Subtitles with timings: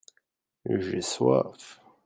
[0.65, 1.79] j'ai soif.